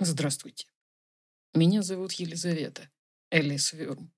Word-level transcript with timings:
Здравствуйте. 0.00 0.68
Меня 1.54 1.82
зовут 1.82 2.12
Елизавета, 2.12 2.88
Элис 3.32 3.72
Вюрм. 3.72 4.12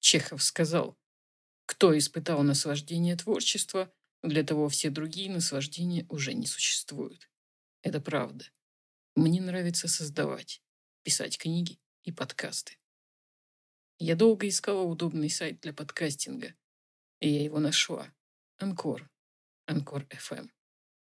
Чехов 0.00 0.42
сказал, 0.42 0.98
кто 1.66 1.96
испытал 1.96 2.42
наслаждение 2.42 3.14
творчества, 3.14 3.94
для 4.24 4.42
того 4.42 4.68
все 4.68 4.90
другие 4.90 5.30
наслаждения 5.30 6.04
уже 6.08 6.34
не 6.34 6.46
существуют. 6.46 7.30
Это 7.82 8.00
правда. 8.00 8.46
Мне 9.14 9.40
нравится 9.40 9.86
создавать, 9.86 10.60
писать 11.04 11.38
книги 11.38 11.78
и 12.02 12.10
подкасты. 12.10 12.76
Я 14.00 14.16
долго 14.16 14.48
искала 14.48 14.82
удобный 14.82 15.30
сайт 15.30 15.60
для 15.60 15.72
подкастинга, 15.72 16.56
и 17.20 17.28
я 17.28 17.44
его 17.44 17.60
нашла. 17.60 18.12
Анкор. 18.58 19.08
Анкор 19.66 20.02
FM. 20.10 20.50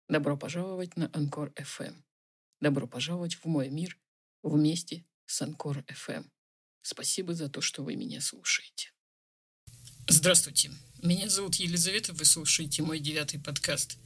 Добро 0.09 0.37
пожаловать 0.37 0.97
на 0.97 1.11
Анкор 1.13 1.51
FM. 1.57 2.06
Добро 2.61 2.87
пожаловать 2.87 3.35
в 3.35 3.45
мой 3.45 3.69
мир 3.69 3.99
вместе 4.43 5.05
с 5.27 5.43
Анкор 5.43 5.85
FM. 5.89 6.25
Спасибо 6.81 7.35
за 7.35 7.51
то, 7.51 7.61
что 7.61 7.83
вы 7.83 7.97
меня 7.97 8.23
слушаете. 8.23 8.93
Здравствуйте. 10.09 10.71
Меня 11.03 11.29
зовут 11.29 11.57
Елизавета, 11.57 12.15
вы 12.15 12.25
слушаете 12.25 12.83
мой 12.83 12.99
девятый 12.99 13.39
подкаст. 13.39 13.99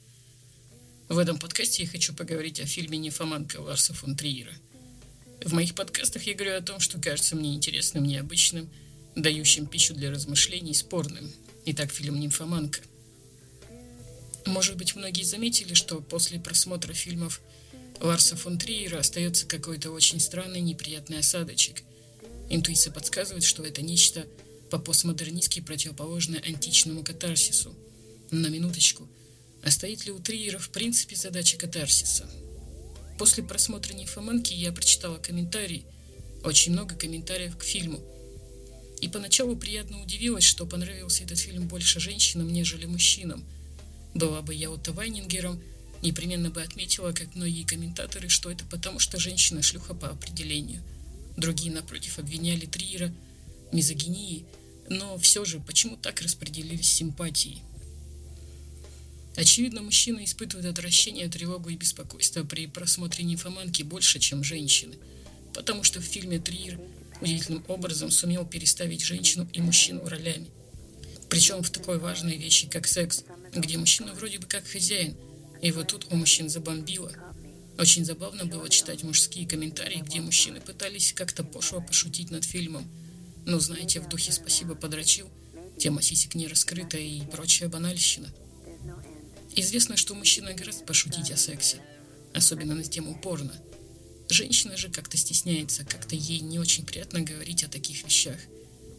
В 1.08 1.18
этом 1.18 1.38
подкасте 1.38 1.84
я 1.84 1.88
хочу 1.88 2.12
поговорить 2.12 2.58
о 2.58 2.66
фильме 2.66 2.98
«Нефоманка» 2.98 3.60
Ларса 3.60 3.94
фон 3.94 4.16
Триера. 4.16 4.52
В 5.44 5.52
моих 5.52 5.76
подкастах 5.76 6.24
я 6.24 6.34
говорю 6.34 6.56
о 6.56 6.60
том, 6.60 6.80
что 6.80 7.00
кажется 7.00 7.36
мне 7.36 7.54
интересным, 7.54 8.04
необычным, 8.04 8.68
дающим 9.14 9.66
пищу 9.66 9.94
для 9.94 10.10
размышлений, 10.10 10.74
спорным. 10.74 11.30
Итак, 11.66 11.92
фильм 11.92 12.18
«Нимфоманка». 12.18 12.80
Может 14.46 14.76
быть, 14.76 14.96
многие 14.96 15.22
заметили, 15.22 15.74
что 15.74 16.00
после 16.00 16.40
просмотра 16.40 16.92
фильмов 16.92 17.40
Ларса 18.00 18.34
фон 18.34 18.58
Триера 18.58 18.98
остается 18.98 19.46
какой-то 19.46 19.90
очень 19.90 20.20
странный 20.20 20.60
неприятный 20.60 21.18
осадочек. 21.18 21.82
Интуиция 22.48 22.92
подсказывает, 22.92 23.44
что 23.44 23.62
это 23.62 23.82
нечто 23.82 24.26
по-постмодернистски 24.70 25.60
противоположное 25.60 26.40
античному 26.40 27.04
катарсису. 27.04 27.74
На 28.30 28.46
минуточку. 28.46 29.06
А 29.62 29.70
стоит 29.70 30.06
ли 30.06 30.12
у 30.12 30.18
Триера 30.18 30.58
в 30.58 30.70
принципе 30.70 31.14
задача 31.14 31.58
катарсиса? 31.58 32.28
После 33.18 33.42
просмотра 33.42 33.92
«Нимфоманки» 33.92 34.54
я 34.54 34.72
прочитала 34.72 35.18
комментарии, 35.18 35.84
очень 36.42 36.72
много 36.72 36.94
комментариев 36.94 37.58
к 37.58 37.62
фильму. 37.62 38.00
И 39.02 39.08
поначалу 39.08 39.56
приятно 39.56 40.00
удивилась, 40.02 40.44
что 40.44 40.64
понравился 40.64 41.24
этот 41.24 41.38
фильм 41.38 41.68
больше 41.68 42.00
женщинам, 42.00 42.50
нежели 42.50 42.86
мужчинам. 42.86 43.44
Была 44.14 44.40
бы 44.40 44.54
я 44.54 44.70
Отто 44.70 44.92
Вайнингером– 44.92 45.62
Непременно 46.02 46.50
бы 46.50 46.62
отметила, 46.62 47.12
как 47.12 47.34
многие 47.34 47.64
комментаторы, 47.64 48.28
что 48.28 48.50
это 48.50 48.64
потому, 48.64 48.98
что 48.98 49.20
женщина 49.20 49.62
шлюха 49.62 49.94
по 49.94 50.08
определению. 50.08 50.82
Другие, 51.36 51.72
напротив, 51.72 52.18
обвиняли 52.18 52.66
Триера 52.66 53.12
мизогинии, 53.70 54.44
но 54.88 55.18
все 55.18 55.44
же, 55.44 55.60
почему 55.60 55.96
так 55.96 56.22
распределились 56.22 56.90
симпатии? 56.90 57.62
Очевидно, 59.36 59.82
мужчины 59.82 60.24
испытывают 60.24 60.66
отвращение, 60.66 61.28
тревогу 61.28 61.68
и 61.68 61.76
беспокойство 61.76 62.44
при 62.44 62.66
просмотре 62.66 63.24
нимфоманки 63.24 63.82
больше, 63.82 64.18
чем 64.18 64.42
женщины, 64.42 64.96
потому 65.54 65.84
что 65.84 66.00
в 66.00 66.04
фильме 66.04 66.40
Триер 66.40 66.80
удивительным 67.20 67.64
образом 67.68 68.10
сумел 68.10 68.46
переставить 68.46 69.02
женщину 69.02 69.48
и 69.52 69.60
мужчину 69.60 70.06
ролями. 70.08 70.48
Причем 71.28 71.62
в 71.62 71.70
такой 71.70 71.98
важной 71.98 72.38
вещи, 72.38 72.68
как 72.68 72.88
секс, 72.88 73.22
где 73.54 73.78
мужчина 73.78 74.14
вроде 74.14 74.38
бы 74.38 74.46
как 74.46 74.66
хозяин– 74.66 75.14
и 75.62 75.72
вот 75.72 75.88
тут 75.88 76.06
у 76.10 76.16
мужчин 76.16 76.48
забомбило. 76.48 77.12
Очень 77.78 78.04
забавно 78.04 78.44
было 78.46 78.68
читать 78.68 79.02
мужские 79.02 79.46
комментарии, 79.46 80.02
где 80.04 80.20
мужчины 80.20 80.60
пытались 80.60 81.12
как-то 81.12 81.44
пошло 81.44 81.80
пошутить 81.80 82.30
над 82.30 82.44
фильмом. 82.44 82.90
Ну, 83.46 83.58
знаете, 83.58 84.00
в 84.00 84.08
духе 84.08 84.32
«спасибо, 84.32 84.74
подрочил», 84.74 85.28
тема 85.78 86.02
сисек 86.02 86.34
не 86.34 86.46
раскрыта 86.46 86.98
и 86.98 87.22
прочая 87.26 87.68
банальщина. 87.68 88.28
Известно, 89.56 89.96
что 89.96 90.14
мужчина 90.14 90.52
гораздо 90.54 90.84
пошутить 90.84 91.30
о 91.30 91.36
сексе, 91.36 91.78
особенно 92.34 92.74
на 92.74 92.84
тему 92.84 93.18
порно. 93.20 93.52
Женщина 94.28 94.76
же 94.76 94.90
как-то 94.90 95.16
стесняется, 95.16 95.84
как-то 95.84 96.14
ей 96.14 96.40
не 96.40 96.58
очень 96.58 96.86
приятно 96.86 97.20
говорить 97.20 97.64
о 97.64 97.68
таких 97.68 98.04
вещах. 98.04 98.36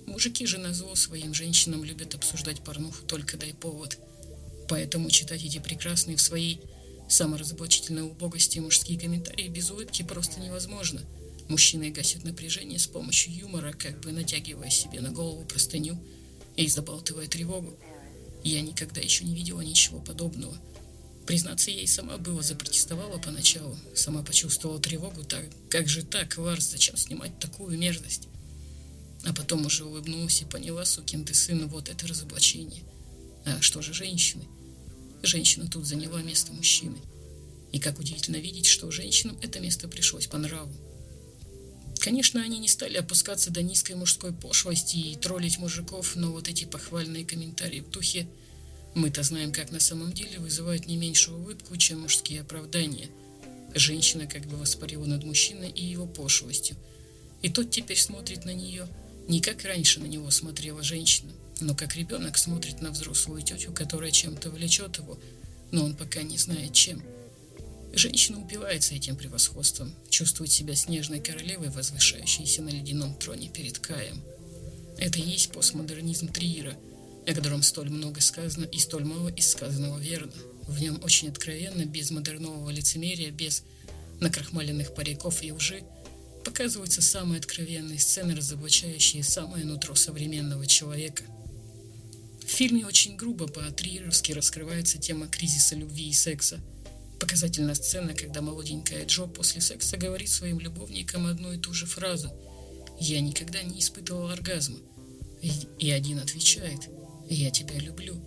Мужики 0.05 0.45
же 0.45 0.57
на 0.57 0.73
зло 0.73 0.95
своим 0.95 1.33
женщинам 1.33 1.83
любят 1.83 2.15
обсуждать 2.15 2.63
порнуху 2.63 3.05
только 3.05 3.37
дай 3.37 3.53
повод– 3.53 3.97
Поэтому 4.71 5.09
читать 5.09 5.43
эти 5.43 5.59
прекрасные 5.59 6.15
в 6.15 6.21
своей 6.21 6.61
саморазоблачительной 7.09 8.03
убогости 8.03 8.59
мужские 8.59 8.97
комментарии 8.97 9.49
без 9.49 9.69
улыбки 9.69 10.01
просто 10.01 10.39
невозможно. 10.39 11.01
Мужчины 11.49 11.89
гасят 11.89 12.23
напряжение 12.23 12.79
с 12.79 12.87
помощью 12.87 13.35
юмора, 13.35 13.73
как 13.73 13.99
бы 13.99 14.13
натягивая 14.13 14.69
себе 14.69 15.01
на 15.01 15.11
голову 15.11 15.43
простыню 15.43 16.01
и 16.55 16.67
забалтывая 16.67 17.27
тревогу. 17.27 17.77
Я 18.45 18.61
никогда 18.61 19.01
еще 19.01 19.25
не 19.25 19.35
видела 19.35 19.59
ничего 19.59 19.99
подобного. 19.99 20.57
Признаться, 21.27 21.69
я 21.69 21.81
и 21.81 21.87
сама 21.87 22.17
была 22.17 22.41
запротестовала 22.41 23.17
поначалу, 23.17 23.77
сама 23.93 24.23
почувствовала 24.23 24.79
тревогу, 24.79 25.25
так 25.25 25.43
как 25.69 25.89
же 25.89 26.01
так, 26.01 26.37
Ларс, 26.37 26.71
зачем 26.71 26.95
снимать 26.95 27.37
такую 27.39 27.77
мерзость? 27.77 28.29
А 29.25 29.33
потом 29.33 29.65
уже 29.65 29.83
улыбнулась 29.83 30.41
и 30.41 30.45
поняла, 30.45 30.85
сукин 30.85 31.25
ты 31.25 31.33
сын, 31.33 31.67
вот 31.67 31.89
это 31.89 32.07
разоблачение. 32.07 32.83
А 33.45 33.59
что 33.59 33.81
же 33.81 33.93
женщины? 33.93 34.45
Женщина 35.23 35.67
тут 35.69 35.85
заняла 35.85 36.21
место 36.21 36.51
мужчины. 36.53 36.97
И 37.71 37.79
как 37.79 37.99
удивительно 37.99 38.37
видеть, 38.37 38.65
что 38.65 38.91
женщинам 38.91 39.37
это 39.41 39.59
место 39.59 39.87
пришлось 39.87 40.27
по 40.27 40.37
нраву. 40.37 40.73
Конечно, 41.99 42.41
они 42.41 42.57
не 42.57 42.67
стали 42.67 42.97
опускаться 42.97 43.51
до 43.51 43.61
низкой 43.61 43.95
мужской 43.95 44.33
пошлости 44.33 44.97
и 44.97 45.15
троллить 45.15 45.59
мужиков, 45.59 46.15
но 46.15 46.31
вот 46.31 46.47
эти 46.47 46.65
похвальные 46.65 47.25
комментарии 47.25 47.81
в 47.81 47.91
духе 47.91 48.27
«мы-то 48.95 49.21
знаем, 49.23 49.51
как 49.51 49.71
на 49.71 49.79
самом 49.79 50.11
деле» 50.11 50.39
вызывают 50.39 50.87
не 50.87 50.97
меньшую 50.97 51.39
улыбку, 51.39 51.77
чем 51.77 52.01
мужские 52.01 52.41
оправдания. 52.41 53.09
Женщина 53.75 54.25
как 54.25 54.47
бы 54.47 54.57
воспарила 54.57 55.05
над 55.05 55.23
мужчиной 55.23 55.69
и 55.69 55.85
его 55.85 56.07
пошлостью. 56.07 56.75
И 57.43 57.49
тот 57.49 57.69
теперь 57.69 57.97
смотрит 57.97 58.45
на 58.45 58.53
нее 58.53 58.87
не 59.27 59.39
как 59.39 59.63
раньше 59.63 59.99
на 59.99 60.05
него 60.05 60.29
смотрела 60.29 60.83
женщина, 60.83 61.31
но 61.61 61.75
как 61.75 61.95
ребенок 61.95 62.37
смотрит 62.37 62.81
на 62.81 62.91
взрослую 62.91 63.43
тетю, 63.43 63.71
которая 63.71 64.11
чем-то 64.11 64.49
влечет 64.49 64.97
его, 64.97 65.17
но 65.71 65.85
он 65.85 65.95
пока 65.95 66.23
не 66.23 66.37
знает 66.37 66.73
чем. 66.73 67.01
Женщина 67.93 68.39
упивается 68.39 68.95
этим 68.95 69.15
превосходством, 69.15 69.93
чувствует 70.09 70.51
себя 70.51 70.75
снежной 70.75 71.19
королевой, 71.19 71.69
возвышающейся 71.69 72.61
на 72.61 72.69
ледяном 72.69 73.13
троне 73.15 73.49
перед 73.49 73.79
Каем. 73.79 74.21
Это 74.97 75.19
и 75.19 75.29
есть 75.29 75.51
постмодернизм 75.51 76.29
Триера, 76.29 76.75
о 77.27 77.33
котором 77.33 77.61
столь 77.63 77.89
много 77.89 78.21
сказано 78.21 78.65
и 78.65 78.79
столь 78.79 79.05
мало 79.05 79.29
из 79.29 79.49
сказанного 79.49 79.99
верно. 79.99 80.33
В 80.67 80.81
нем 80.81 80.99
очень 81.03 81.29
откровенно, 81.29 81.85
без 81.85 82.11
модернового 82.11 82.69
лицемерия, 82.69 83.31
без 83.31 83.63
накрахмаленных 84.19 84.95
париков 84.95 85.43
и 85.43 85.51
лжи, 85.51 85.83
показываются 86.45 87.01
самые 87.01 87.39
откровенные 87.39 87.99
сцены, 87.99 88.35
разоблачающие 88.35 89.23
самое 89.23 89.63
нутро 89.63 89.95
современного 89.95 90.65
человека– 90.65 91.23
в 92.51 92.53
фильме 92.53 92.85
очень 92.85 93.15
грубо 93.15 93.47
по-триеровски 93.47 94.33
раскрывается 94.33 94.97
тема 94.97 95.27
кризиса 95.27 95.73
любви 95.73 96.09
и 96.09 96.13
секса. 96.13 96.59
Показательная 97.17 97.75
сцена, 97.75 98.13
когда 98.13 98.41
молоденькая 98.41 99.05
Джо 99.05 99.25
после 99.25 99.61
секса 99.61 99.95
говорит 99.95 100.27
своим 100.27 100.59
любовникам 100.59 101.27
одну 101.27 101.53
и 101.53 101.57
ту 101.57 101.73
же 101.73 101.85
фразу 101.85 102.29
«Я 102.99 103.21
никогда 103.21 103.63
не 103.63 103.79
испытывал 103.79 104.27
оргазма». 104.27 104.79
И 105.79 105.89
один 105.91 106.19
отвечает 106.19 106.89
«Я 107.29 107.51
тебя 107.51 107.79
люблю». 107.79 108.21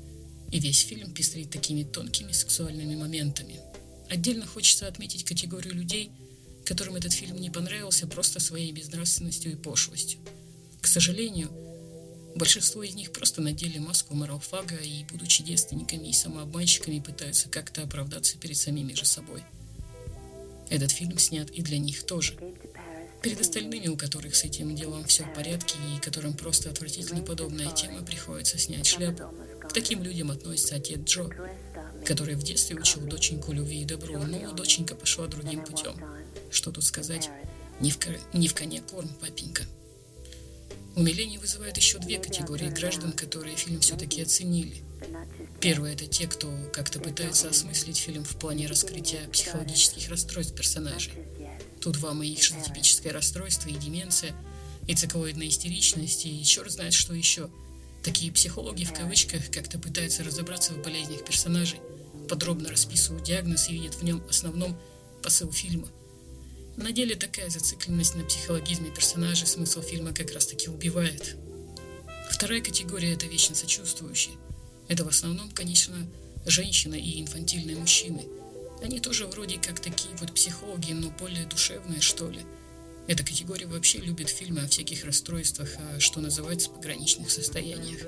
И 0.50 0.58
весь 0.58 0.80
фильм 0.80 1.12
пестрит 1.12 1.50
такими 1.50 1.84
тонкими 1.84 2.32
сексуальными 2.32 2.96
моментами. 2.96 3.60
Отдельно 4.08 4.46
хочется 4.46 4.88
отметить 4.88 5.24
категорию 5.24 5.74
людей, 5.74 6.10
которым 6.64 6.96
этот 6.96 7.12
фильм 7.12 7.36
не 7.36 7.50
понравился 7.50 8.06
просто 8.06 8.40
своей 8.40 8.72
безнравственностью 8.72 9.52
и 9.52 9.56
пошлостью. 9.56 10.18
К 10.80 10.86
сожалению, 10.86 11.50
Большинство 12.34 12.82
из 12.82 12.94
них 12.94 13.12
просто 13.12 13.40
надели 13.40 13.78
маску 13.78 14.14
моралфага 14.14 14.76
и, 14.76 15.04
будучи 15.04 15.44
девственниками 15.44 16.08
и 16.08 16.12
самообманщиками, 16.12 16.98
пытаются 16.98 17.48
как-то 17.48 17.82
оправдаться 17.82 18.36
перед 18.38 18.56
самими 18.56 18.92
же 18.92 19.04
собой. 19.04 19.44
Этот 20.68 20.90
фильм 20.90 21.16
снят 21.18 21.48
и 21.50 21.62
для 21.62 21.78
них 21.78 22.04
тоже. 22.04 22.36
Перед 23.22 23.40
остальными, 23.40 23.86
у 23.86 23.96
которых 23.96 24.34
с 24.34 24.44
этим 24.44 24.74
делом 24.74 25.04
все 25.04 25.24
в 25.24 25.32
порядке 25.32 25.76
и 25.94 26.00
которым 26.00 26.34
просто 26.34 26.70
отвратительно 26.70 27.22
подобная 27.22 27.70
тема, 27.72 28.02
приходится 28.02 28.58
снять 28.58 28.86
шляпу. 28.86 29.32
К 29.60 29.72
таким 29.72 30.02
людям 30.02 30.30
относится 30.30 30.74
отец 30.74 31.00
Джо, 31.04 31.30
который 32.04 32.34
в 32.34 32.42
детстве 32.42 32.76
учил 32.76 33.00
доченьку 33.02 33.52
любви 33.52 33.82
и 33.82 33.84
добру, 33.84 34.18
но 34.18 34.52
доченька 34.52 34.94
пошла 34.94 35.26
другим 35.26 35.64
путем. 35.64 35.94
Что 36.50 36.72
тут 36.72 36.84
сказать? 36.84 37.30
Не 37.80 37.90
в, 37.90 37.98
не 38.32 38.48
в 38.48 38.54
коне 38.54 38.82
корм, 38.82 39.08
папенька. 39.20 39.64
Умиление 40.96 41.40
вызывает 41.40 41.76
еще 41.76 41.98
две 41.98 42.18
категории 42.18 42.68
граждан, 42.68 43.12
которые 43.12 43.56
фильм 43.56 43.80
все-таки 43.80 44.22
оценили. 44.22 44.76
Первое– 45.60 45.92
это 45.94 46.06
те, 46.06 46.28
кто 46.28 46.52
как-то 46.72 47.00
пытается 47.00 47.48
осмыслить 47.48 47.96
фильм 47.96 48.24
в 48.24 48.36
плане 48.36 48.68
раскрытия 48.68 49.28
психологических 49.28 50.08
расстройств 50.08 50.54
персонажей. 50.54 51.12
Тут 51.80 51.96
вам 51.96 52.22
и 52.22 52.28
их 52.28 52.42
шизотипическое 52.42 53.12
расстройство, 53.12 53.68
и 53.68 53.74
деменция, 53.74 54.34
и 54.86 54.94
циклоидная 54.94 55.48
истеричность, 55.48 56.26
и 56.26 56.44
черт 56.44 56.70
знает 56.70 56.92
что 56.92 57.12
еще. 57.12 57.50
Такие 58.04 58.30
психологи 58.30 58.84
в 58.84 58.92
кавычках 58.92 59.50
как-то 59.50 59.78
пытаются 59.78 60.22
разобраться 60.22 60.74
в 60.74 60.82
болезнях 60.82 61.24
персонажей, 61.24 61.80
подробно 62.28 62.68
расписывают 62.68 63.24
диагноз 63.24 63.68
и 63.68 63.72
видят 63.72 63.94
в 63.94 64.02
нем 64.02 64.22
основном 64.28 64.78
посыл 65.22 65.50
фильма. 65.50 65.88
На 66.76 66.90
деле 66.90 67.14
такая 67.14 67.50
зацикленность 67.50 68.16
на 68.16 68.24
психологизме 68.24 68.90
персонажей 68.90 69.46
смысл 69.46 69.80
фильма 69.80 70.12
как 70.12 70.32
раз 70.32 70.46
таки 70.46 70.68
убивает. 70.68 71.36
Вторая 72.30 72.60
категория– 72.60 73.12
это 73.14 73.26
вечно 73.26 73.54
сочувствующие. 73.54 74.34
Это 74.88 75.04
в 75.04 75.08
основном, 75.08 75.50
конечно, 75.50 75.94
женщины 76.44 76.96
и 76.96 77.20
инфантильные 77.20 77.76
мужчины. 77.76 78.26
Они 78.82 78.98
тоже 78.98 79.26
вроде 79.26 79.58
как 79.58 79.78
такие 79.78 80.14
вот 80.16 80.34
психологи, 80.34 80.92
но 80.92 81.10
более 81.10 81.46
душевные, 81.46 82.00
что 82.00 82.28
ли. 82.28 82.40
Эта 83.06 83.22
категория 83.22 83.66
вообще 83.66 83.98
любит 83.98 84.28
фильмы 84.28 84.62
о 84.62 84.68
всяких 84.68 85.04
расстройствах, 85.04 85.68
а 85.78 86.00
что 86.00 86.20
называется, 86.20 86.70
пограничных 86.70 87.30
состояниях. 87.30 88.00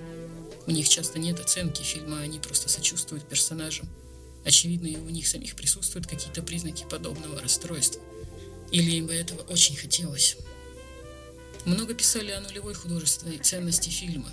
У 0.67 0.73
них 0.73 0.89
часто 0.89 1.21
нет 1.21 1.39
оценки 1.39 1.83
фильма, 1.83 2.21
они 2.21 2.41
просто 2.41 2.69
сочувствуют 2.69 3.29
персонажам. 3.29 3.89
Очевидно, 4.45 4.89
и 4.89 4.97
у 4.97 5.09
них 5.09 5.29
самих 5.29 5.55
присутствуют 5.55 6.07
какие-то 6.07 6.43
признаки 6.43 6.85
подобного 6.91 7.41
расстройства. 7.41 8.03
Или 8.71 8.93
им 8.93 9.07
бы 9.07 9.15
этого 9.15 9.43
очень 9.43 9.77
хотелось. 9.77 10.37
Много 11.65 11.95
писали 11.95 12.31
о 12.31 12.41
нулевой 12.41 12.75
художественной 12.75 13.39
ценности 13.39 13.91
фильма. 13.91 14.31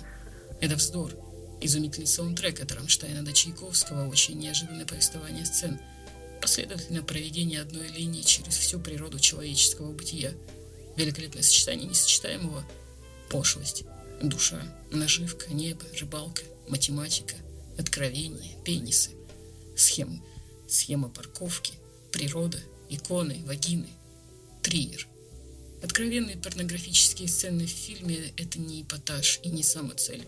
Это 0.60 0.76
вздор. 0.76 1.12
Изумительный 1.60 2.06
саундтрек 2.06 2.60
от 2.60 2.72
Рамштайна 2.72 3.24
до 3.24 3.32
Чайковского, 3.32 4.08
очень 4.08 4.38
неожиданное 4.38 4.86
повествование 4.86 5.46
сцен, 5.46 5.80
последовательное 6.40 7.02
проведение 7.02 7.62
одной 7.62 7.88
линии 7.88 8.22
через 8.22 8.56
всю 8.56 8.78
природу 8.78 9.18
человеческого 9.18 9.92
бытия, 9.92 10.32
великолепное 10.96 11.42
сочетание 11.42 11.88
несочетаемого, 11.88 12.64
пошлость, 13.30 13.84
душа, 14.22 14.62
наживка, 14.90 15.52
небо, 15.52 15.84
рыбалка, 15.98 16.42
математика, 16.68 17.34
откровение, 17.78 18.56
пенисы, 18.64 19.10
схемы, 19.76 20.22
схема 20.68 21.08
парковки, 21.08 21.74
природа, 22.12 22.60
иконы, 22.88 23.42
вагины, 23.46 23.88
триер– 24.64 25.06
Откровенные 25.84 26.38
порнографические 26.38 27.28
сцены 27.28 27.66
в 27.66 27.70
фильме– 27.70 28.32
это 28.38 28.58
не 28.58 28.80
эпатаж 28.80 29.38
и 29.42 29.50
не 29.50 29.62
самоцель, 29.62 30.26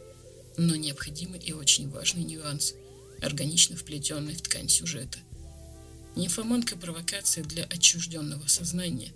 но 0.58 0.76
необходимый 0.76 1.40
и 1.40 1.54
очень 1.54 1.88
важный 1.88 2.24
нюанс, 2.24 2.74
органично 3.22 3.74
вплетенный 3.74 4.34
в 4.34 4.42
ткань 4.42 4.68
сюжета. 4.68 5.18
Нимфоманка– 6.14 6.76
провокация 6.76 7.42
для 7.42 7.64
отчужденного 7.64 8.46
сознания, 8.48 9.14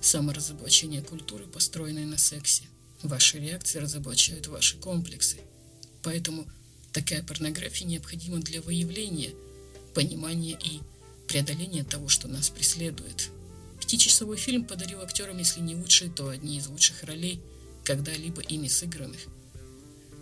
саморазоблачение 0.00 1.02
культуры, 1.02 1.46
построенной 1.48 2.04
на 2.04 2.16
сексе. 2.16 2.62
Ваши 3.02 3.40
реакции 3.40 3.80
разоблачают 3.80 4.46
ваши 4.46 4.76
комплексы. 4.76 5.38
Поэтому 6.04 6.46
такая 6.92 7.24
порнография 7.24 7.88
необходима 7.88 8.38
для 8.38 8.62
выявления, 8.62 9.34
понимания 9.94 10.56
и 10.62 10.78
преодоления 11.26 11.82
того, 11.82 12.06
что 12.06 12.28
нас 12.28 12.50
преследует– 12.50 13.30
Пятичасовой 13.92 14.38
фильм 14.38 14.64
подарил 14.64 15.02
актерам, 15.02 15.36
если 15.36 15.60
не 15.60 15.74
лучшие, 15.74 16.10
то 16.10 16.30
одни 16.30 16.56
из 16.56 16.66
лучших 16.66 17.04
ролей, 17.04 17.42
когда-либо 17.84 18.40
ими 18.40 18.66
сыгранных. 18.66 19.20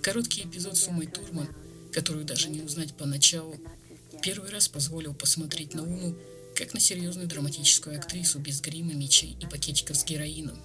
Короткий 0.02 0.43
эпизод 0.43 0.76
с 0.76 0.88
Умой 0.88 1.06
Турман, 1.06 1.46
которую 1.93 2.25
даже 2.25 2.50
не 2.50 2.62
узнать 2.62 2.93
поначалу, 2.94 3.55
первый 4.25 4.50
раз 4.50 4.67
позволил 4.67 5.14
посмотреть 5.14 5.72
на 5.75 5.84
Уму 5.84 6.17
как 6.56 6.75
на 6.75 6.81
серьезную 6.81 7.28
драматическую 7.28 7.96
актрису 7.96 8.40
без 8.40 8.61
грима, 8.61 8.93
мечей 8.94 9.37
и 9.40 9.46
пакетиков 9.46 9.96
с 9.96 10.05
героином. 10.05 10.58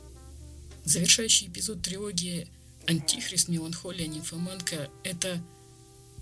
Завершающий 0.84 1.46
эпизод 1.46 1.84
трилогии 1.84 2.48
«Антихрист, 2.88 3.50
меланхолия, 3.50 4.08
нимфоманка»— 4.08 4.90
это 5.04 5.40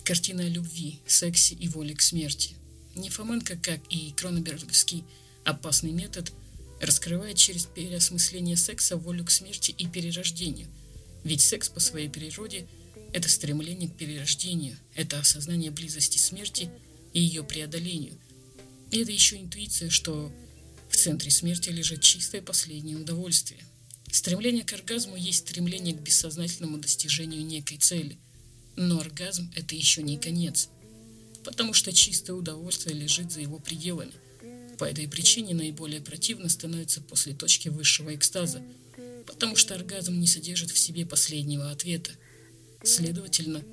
картина 0.03 0.49
любви, 0.49 0.99
сексе 1.07 1.55
и 1.55 1.69
воле 1.69 1.95
к 1.95 2.01
смерти. 2.01 2.57
Нимфоманка, 2.95 3.55
как 3.55 3.79
и 3.89 4.11
кроненберговский 4.17 5.05
опасный 5.45 5.93
метод— 5.93 6.33
раскрывает 6.85 7.37
через 7.37 7.65
переосмысление 7.65 8.57
секса 8.57 8.97
волю 8.97 9.25
к 9.25 9.31
смерти 9.31 9.73
и 9.77 9.87
перерождению. 9.87 10.67
Ведь 11.23 11.41
секс 11.41 11.69
по 11.69 11.79
своей 11.79 12.09
природе– 12.09 12.67
это 13.13 13.29
стремление 13.29 13.89
к 13.89 13.95
перерождению, 13.95 14.75
это 14.95 15.19
осознание 15.19 15.71
близости 15.71 16.17
смерти 16.17 16.69
и 17.13 17.21
ее 17.21 17.43
преодолению. 17.43 18.17
И 18.91 18.99
это 18.99 19.11
еще 19.11 19.37
интуиция, 19.37 19.89
что 19.89 20.31
в 20.89 20.95
центре 20.95 21.31
смерти 21.31 21.69
лежит 21.69 22.01
чистое 22.01 22.41
последнее 22.41 22.97
удовольствие. 22.97 23.63
Стремление 24.11 24.63
к 24.63 24.73
оргазму 24.73 25.15
есть 25.15 25.39
стремление 25.39 25.95
к 25.95 26.01
бессознательному 26.01 26.77
достижению 26.77 27.45
некой 27.45 27.77
цели. 27.77 28.17
Но 28.75 28.99
оргазм– 28.99 29.51
это 29.55 29.75
еще 29.75 30.03
не 30.03 30.17
конец, 30.17 30.69
потому 31.43 31.73
что 31.73 31.91
чистое 31.91 32.35
удовольствие 32.35 32.95
лежит 32.95 33.31
за 33.31 33.41
его 33.41 33.59
пределами. 33.59 34.13
По 34.83 34.89
этой 34.89 35.07
причине 35.07 35.53
наиболее 35.53 36.01
противно 36.01 36.49
становится 36.49 36.99
после 36.99 37.33
точки 37.33 37.69
высшего 37.69 38.13
экстаза, 38.13 38.61
потому 39.25 39.55
что 39.55 39.75
оргазм 39.75 40.19
не 40.19 40.27
содержит 40.27 40.71
в 40.71 40.77
себе 40.77 41.05
последнего 41.05 41.71
ответа. 41.71 42.11
Следовательно, 42.83 43.63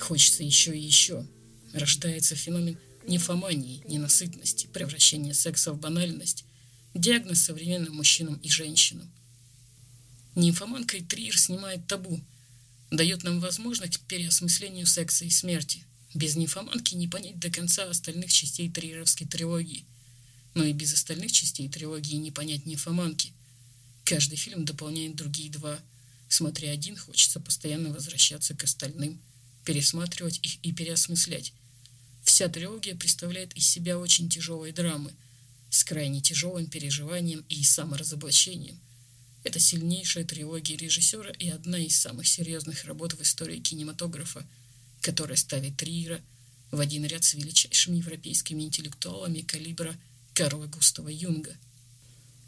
хочется 0.00 0.42
еще 0.42 0.76
и 0.76 0.82
еще. 0.82 1.24
Рождается 1.72 2.34
феномен 2.34 2.76
нефомании, 3.06 3.80
ненасытности, 3.86 4.66
превращения 4.66 5.34
секса 5.34 5.72
в 5.72 5.78
банальность, 5.78 6.44
диагноз 6.94 7.42
современным 7.42 7.94
мужчинам 7.94 8.34
и 8.42 8.48
женщинам. 8.50 9.08
Нимфоманка 10.34 10.96
и 10.96 11.00
Триер 11.00 11.38
снимает 11.38 11.86
табу, 11.86 12.20
дает 12.90 13.22
нам 13.22 13.38
возможность 13.38 14.00
переосмыслению 14.08 14.86
секса 14.86 15.26
и 15.26 15.30
смерти. 15.30 15.84
Без 16.12 16.34
нимфоманки 16.34 16.96
не 16.96 17.06
понять 17.06 17.38
до 17.38 17.50
конца 17.50 17.88
остальных 17.88 18.32
частей 18.32 18.68
триеровской 18.68 19.28
трилогии– 19.28 19.84
но 20.56 20.64
и 20.64 20.72
без 20.72 20.94
остальных 20.94 21.32
частей 21.32 21.68
трилогии 21.68 22.16
не 22.16 22.30
понять 22.30 22.64
нимфоманки. 22.64 23.34
Каждый 24.04 24.36
фильм 24.36 24.64
дополняет 24.64 25.14
другие 25.14 25.50
два. 25.50 25.78
Смотря 26.28 26.70
один, 26.70 26.96
хочется 26.96 27.40
постоянно 27.40 27.92
возвращаться 27.92 28.54
к 28.54 28.64
остальным, 28.64 29.20
пересматривать 29.66 30.40
их 30.42 30.56
и 30.62 30.72
переосмыслять. 30.72 31.52
Вся 32.24 32.48
трилогия 32.48 32.94
представляет 32.94 33.54
из 33.54 33.68
себя 33.68 33.98
очень 33.98 34.30
тяжелые 34.30 34.72
драмы 34.72 35.12
с 35.68 35.84
крайне 35.84 36.22
тяжелым 36.22 36.66
переживанием 36.66 37.44
и 37.50 37.62
саморазоблачением. 37.62 38.80
Это 39.44 39.60
сильнейшая 39.60 40.24
трилогия 40.24 40.78
режиссера 40.78 41.32
и 41.32 41.50
одна 41.50 41.78
из 41.78 42.00
самых 42.00 42.26
серьезных 42.26 42.86
работ 42.86 43.12
в 43.12 43.20
истории 43.20 43.60
кинематографа, 43.60 44.44
которая 45.02 45.36
ставит 45.36 45.76
Триера 45.76 46.18
в 46.70 46.80
один 46.80 47.04
ряд 47.04 47.24
с 47.24 47.34
величайшими 47.34 47.98
европейскими 47.98 48.62
интеллектуалами 48.62 49.42
калибра– 49.42 49.94
Карла 50.36 50.66
Густава 50.66 51.08
Юнга. 51.08 51.56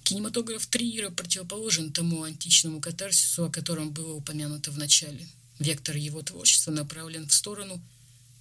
Кинематограф 0.05 0.67
Триера 0.67 1.09
противоположен 1.09 1.91
тому 1.91 2.23
античному 2.23 2.83
катарсису, 2.83 3.47
о 3.47 3.51
котором 3.51 3.93
было 3.93 4.13
упомянуто 4.13 4.71
в 4.71 4.77
начале. 4.77 5.27
Вектор 5.59 5.97
его 5.97 6.21
творчества 6.21 6.71
направлен 6.71 7.27
в 7.27 7.33
сторону, 7.33 7.83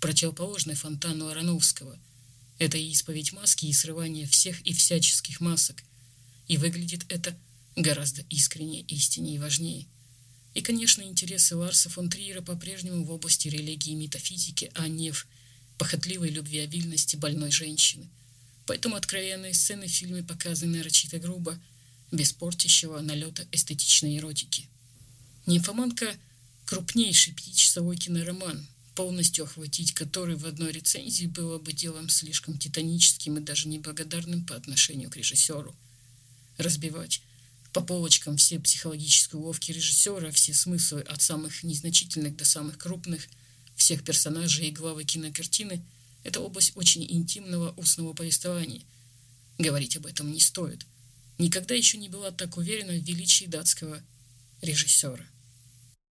противоположной 0.02 0.76
фонтану 0.76 1.30
Ароновского. 1.30 1.98
Это 2.60 2.78
и 2.78 2.90
исповедь 2.90 3.32
маски, 3.32 3.68
и 3.68 3.72
срывание 3.72 4.28
всех 4.28 4.60
и 4.68 4.74
всяческих 4.74 5.40
масок. 5.40 5.82
И 6.50 6.58
выглядит 6.58 7.06
это 7.08 7.34
гораздо 7.78 8.26
искреннее, 8.30 8.82
истиннее 8.82 9.36
и 9.36 9.40
важнее. 9.40 9.86
И, 10.56 10.62
конечно, 10.62 11.04
интересы 11.04 11.56
Ларса 11.56 11.90
фон 11.90 12.10
Триера 12.10 12.42
по-прежнему 12.42 13.06
в 13.06 13.12
области 13.12 13.48
религии 13.48 13.94
и 13.94 13.96
метафизики, 13.96 14.72
а 14.76 14.90
не 14.90 15.12
в 15.12 15.26
похотливой 15.78 16.32
любвеобильности 16.32 17.16
больной 17.16 17.52
женщины– 17.52 18.10
Поэтому 18.68 18.98
откровенные 18.98 19.54
сцены 19.54 19.88
в 19.88 19.92
фильме 19.92 20.22
показаны 20.22 20.78
нарочито 20.78 21.20
грубо, 21.20 21.58
без 22.12 22.34
портящего 22.34 23.00
налета 23.00 23.48
эстетичной 23.52 24.18
эротики. 24.18 24.68
«Нимфоманка»— 25.46 26.14
крупнейший 26.66 27.34
пятичасовой 27.34 27.96
кинороман, 27.96 28.68
полностью 28.94 29.46
охватить 29.46 29.94
который 29.94 30.36
в 30.36 30.46
одной 30.46 30.74
рецензии 30.74 31.28
было 31.28 31.60
бы 31.60 31.72
делом 31.72 32.10
слишком 32.10 32.58
титаническим 32.58 33.38
и 33.38 33.42
даже 33.42 33.70
неблагодарным 33.70 34.46
по 34.46 34.56
отношению 34.56 35.10
к 35.10 35.16
режиссеру. 35.16 35.74
Разбивать 36.58 37.22
по 37.72 37.82
полочкам 37.82 38.36
все 38.36 38.60
психологические 38.60 39.40
уловки 39.40 39.72
режиссера, 39.72 40.32
все 40.32 40.54
смыслы 40.54 41.02
от 41.02 41.22
самых 41.22 41.64
незначительных 41.64 42.36
до 42.36 42.44
самых 42.44 42.78
крупных, 42.78 43.28
всех 43.76 44.04
персонажей 44.04 44.68
и 44.68 44.72
главы 44.72 45.06
кинокартины— 45.06 45.82
это 46.28 46.42
область 46.42 46.76
очень 46.76 47.10
интимного 47.10 47.72
устного 47.78 48.14
повествования. 48.14 48.82
Говорить 49.58 49.96
об 49.96 50.06
этом 50.06 50.30
не 50.30 50.42
стоит. 50.42 50.86
Никогда 51.38 51.74
еще 51.74 51.98
не 51.98 52.10
была 52.10 52.32
так 52.32 52.58
уверена 52.58 52.92
в 52.92 53.02
величии 53.02 53.46
датского 53.46 54.04
режиссера. 54.62 55.26